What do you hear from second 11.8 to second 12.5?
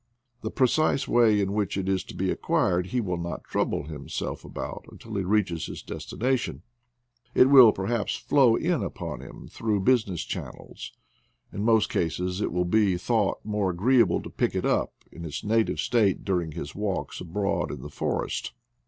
cases